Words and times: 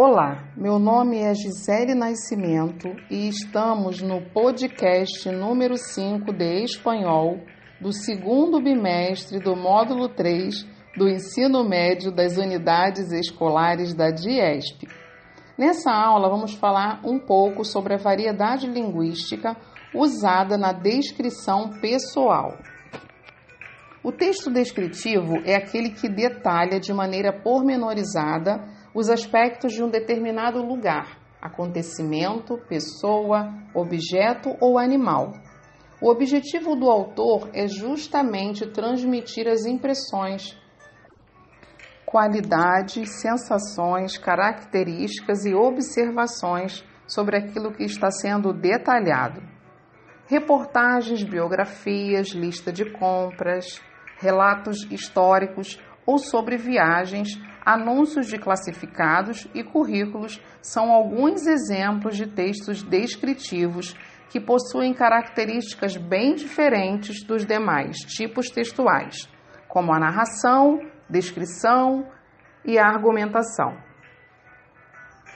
Olá, 0.00 0.44
meu 0.56 0.78
nome 0.78 1.18
é 1.18 1.34
Gisele 1.34 1.92
Nascimento 1.92 2.88
e 3.10 3.28
estamos 3.28 4.00
no 4.00 4.22
podcast 4.30 5.28
número 5.28 5.76
5 5.76 6.32
de 6.32 6.62
Espanhol 6.62 7.40
do 7.80 7.92
segundo 7.92 8.62
bimestre 8.62 9.40
do 9.40 9.56
módulo 9.56 10.08
3 10.08 10.64
do 10.96 11.08
ensino 11.08 11.68
médio 11.68 12.12
das 12.12 12.36
unidades 12.36 13.10
escolares 13.10 13.92
da 13.92 14.12
DIESP. 14.12 14.86
Nessa 15.58 15.90
aula, 15.90 16.28
vamos 16.28 16.54
falar 16.54 17.00
um 17.04 17.18
pouco 17.18 17.64
sobre 17.64 17.94
a 17.94 17.98
variedade 17.98 18.68
linguística 18.68 19.56
usada 19.92 20.56
na 20.56 20.70
descrição 20.70 21.70
pessoal. 21.80 22.56
O 24.00 24.12
texto 24.12 24.48
descritivo 24.48 25.42
é 25.44 25.56
aquele 25.56 25.90
que 25.90 26.08
detalha 26.08 26.78
de 26.78 26.92
maneira 26.92 27.32
pormenorizada 27.32 28.77
os 28.98 29.08
aspectos 29.08 29.74
de 29.74 29.80
um 29.80 29.88
determinado 29.88 30.60
lugar, 30.60 31.20
acontecimento, 31.40 32.58
pessoa, 32.68 33.48
objeto 33.72 34.56
ou 34.60 34.76
animal. 34.76 35.34
O 36.02 36.10
objetivo 36.10 36.74
do 36.74 36.90
autor 36.90 37.48
é 37.54 37.68
justamente 37.68 38.66
transmitir 38.66 39.46
as 39.46 39.64
impressões, 39.66 40.58
qualidades, 42.04 43.20
sensações, 43.20 44.18
características 44.18 45.44
e 45.46 45.54
observações 45.54 46.84
sobre 47.06 47.36
aquilo 47.36 47.72
que 47.72 47.84
está 47.84 48.10
sendo 48.10 48.52
detalhado. 48.52 49.40
Reportagens, 50.26 51.22
biografias, 51.22 52.30
lista 52.30 52.72
de 52.72 52.90
compras, 52.98 53.80
relatos 54.16 54.90
históricos 54.90 55.78
ou 56.08 56.16
sobre 56.16 56.56
viagens, 56.56 57.38
anúncios 57.60 58.28
de 58.28 58.38
classificados 58.38 59.46
e 59.54 59.62
currículos 59.62 60.40
são 60.62 60.90
alguns 60.90 61.46
exemplos 61.46 62.16
de 62.16 62.26
textos 62.26 62.82
descritivos 62.82 63.94
que 64.30 64.40
possuem 64.40 64.94
características 64.94 65.98
bem 65.98 66.34
diferentes 66.34 67.22
dos 67.22 67.44
demais 67.44 67.98
tipos 67.98 68.48
textuais, 68.48 69.28
como 69.68 69.92
a 69.92 69.98
narração, 69.98 70.80
descrição 71.10 72.08
e 72.64 72.78
a 72.78 72.86
argumentação. 72.86 73.76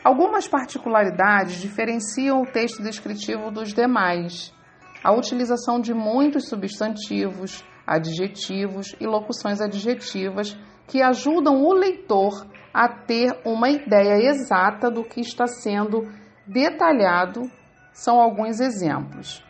Algumas 0.03 0.49
particularidades 0.49 1.61
diferenciam 1.61 2.41
o 2.41 2.47
texto 2.47 2.83
descritivo 2.83 3.51
dos 3.51 3.75
demais. 3.75 4.55
A 5.03 5.13
utilização 5.13 5.81
de 5.81 5.93
muitos 5.93 6.49
substantivos, 6.49 7.65
adjetivos 7.87 8.95
e 9.01 9.07
locuções 9.07 9.61
adjetivas 9.61 10.57
que 10.87 11.03
ajudam 11.03 11.65
o 11.65 11.73
leitor 11.73 12.47
a 12.73 12.89
ter 12.89 13.41
uma 13.45 13.69
ideia 13.71 14.15
exata 14.31 14.91
do 14.91 15.03
que 15.05 15.21
está 15.21 15.47
sendo 15.47 16.09
detalhado 16.47 17.51
são 17.93 18.21
alguns 18.21 18.61
exemplos. 18.61 19.45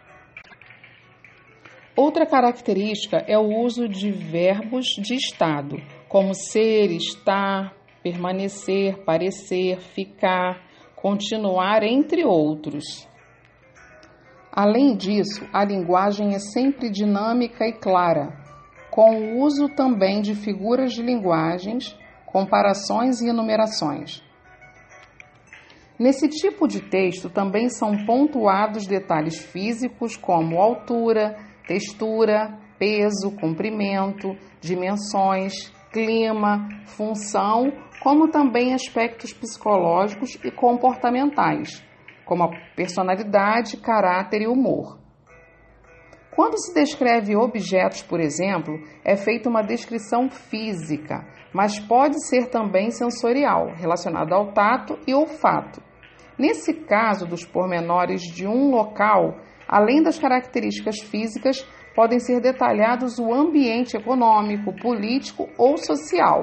Outra 1.95 2.25
característica 2.25 3.19
é 3.29 3.37
o 3.39 3.65
uso 3.65 3.87
de 3.87 4.11
verbos 4.11 4.87
de 4.99 5.15
estado, 5.15 5.77
como 6.09 6.35
ser, 6.35 6.91
estar, 6.91 7.75
permanecer, 8.03 9.05
parecer, 9.05 9.79
ficar, 9.79 10.63
continuar, 10.97 11.83
entre 11.83 12.25
outros. 12.25 13.07
Além 14.55 14.95
disso, 14.95 15.49
a 15.51 15.65
linguagem 15.65 16.35
é 16.35 16.39
sempre 16.39 16.91
dinâmica 16.91 17.67
e 17.67 17.73
clara, 17.73 18.37
com 18.91 19.17
o 19.17 19.41
uso 19.41 19.71
também 19.71 20.21
de 20.21 20.35
figuras 20.35 20.93
de 20.93 21.03
linguagens, 21.03 21.97
comparações 22.27 23.23
e 23.23 23.29
enumerações. 23.29 24.23
Nesse 25.99 26.29
tipo 26.29 26.69
de 26.69 26.81
texto 26.83 27.31
também 27.31 27.71
são 27.71 28.05
pontuados 28.05 28.87
detalhes 28.87 29.39
físicos 29.39 30.19
como 30.19 30.61
altura, 30.61 31.35
textura, 31.67 32.59
peso, 32.79 33.31
comprimento, 33.41 34.37
dimensões, 34.61 35.73
clima, 35.91 36.69
função, 36.85 37.73
como 38.03 38.29
também 38.29 38.75
aspectos 38.75 39.33
psicológicos 39.33 40.35
e 40.45 40.51
comportamentais, 40.51 41.83
como 42.25 42.45
a 42.45 42.51
personalidade, 42.75 43.77
caráter 43.77 44.43
e 44.43 44.47
humor. 44.47 44.99
Quando 46.35 46.57
se 46.59 46.73
descreve 46.73 47.37
objetos, 47.37 48.03
por 48.03 48.19
exemplo, 48.19 48.79
é 49.05 49.17
feita 49.17 49.51
uma 49.51 49.63
descrição 49.63 50.31
física, 50.31 51.27
mas 51.53 51.79
pode 51.79 52.27
ser 52.27 52.49
também 52.49 52.91
sensorial, 52.91 53.75
relacionada 53.77 54.35
ao 54.35 54.51
tato 54.53 54.99
e 55.07 55.15
olfato. 55.15 55.83
Nesse 56.39 56.73
caso 56.73 57.27
dos 57.27 57.45
pormenores 57.45 58.23
de 58.23 58.47
um 58.47 58.71
local, 58.71 59.37
além 59.69 60.03
das 60.03 60.19
características 60.19 61.01
físicas, 61.01 61.69
podem 61.95 62.19
ser 62.19 62.41
detalhados 62.41 63.19
o 63.19 63.33
ambiente 63.33 63.97
econômico, 63.97 64.75
político 64.81 65.49
ou 65.59 65.77
social. 65.77 66.43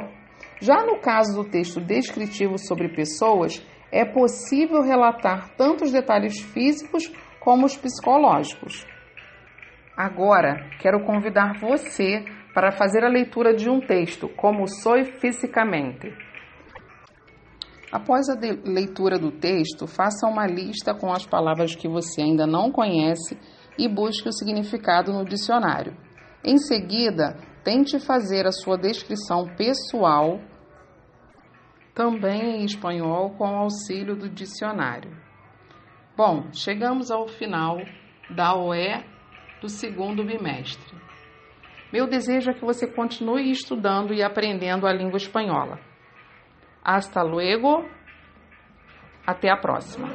Já 0.62 0.86
no 0.86 1.00
caso 1.00 1.42
do 1.42 1.50
texto 1.50 1.82
descritivo 1.82 2.60
sobre 2.60 2.90
pessoas, 2.90 3.66
é 3.92 4.06
possível 4.06 4.82
relatar 4.82 5.50
tanto 5.58 5.84
os 5.84 5.92
detalhes 5.92 6.40
físicos 6.40 7.12
como 7.40 7.66
os 7.66 7.76
psicológicos. 7.76 8.86
Agora, 9.96 10.70
quero 10.80 11.04
convidar 11.06 11.60
você 11.60 12.24
para 12.54 12.72
fazer 12.72 13.04
a 13.04 13.10
leitura 13.10 13.54
de 13.54 13.70
um 13.70 13.80
texto, 13.80 14.30
Como 14.30 14.68
Sou 14.68 15.04
Fisicamente. 15.20 16.14
Após 17.92 18.30
a 18.30 18.38
leitura 18.66 19.18
do 19.18 19.32
texto, 19.32 19.88
faça 19.88 20.28
uma 20.28 20.46
lista 20.46 20.94
com 20.94 21.12
as 21.12 21.26
palavras 21.26 21.76
que 21.76 21.88
você 21.88 22.22
ainda 22.22 22.46
não 22.46 22.72
conhece 22.72 23.38
e 23.78 23.88
busque 23.88 24.30
o 24.30 24.32
significado 24.32 25.12
no 25.12 25.26
dicionário. 25.26 25.98
Em 26.44 26.58
seguida, 26.58 27.36
tente 27.64 28.00
fazer 28.00 28.46
a 28.46 28.52
sua 28.52 28.78
descrição 28.78 29.48
pessoal, 29.58 30.40
também 32.00 32.62
em 32.62 32.64
espanhol, 32.64 33.32
com 33.32 33.46
auxílio 33.46 34.16
do 34.16 34.30
dicionário. 34.30 35.12
Bom, 36.16 36.48
chegamos 36.54 37.12
ao 37.12 37.28
final 37.28 37.76
da 38.30 38.56
OE 38.56 39.04
do 39.60 39.68
segundo 39.68 40.24
bimestre. 40.24 40.98
Meu 41.92 42.08
desejo 42.08 42.52
é 42.52 42.54
que 42.54 42.64
você 42.64 42.88
continue 42.88 43.52
estudando 43.52 44.14
e 44.14 44.24
aprendendo 44.24 44.88
a 44.88 44.94
língua 44.94 45.18
espanhola. 45.18 45.78
Hasta 46.82 47.22
luego. 47.22 47.84
Até 49.28 49.50
a 49.52 49.58
próxima. 49.58 50.08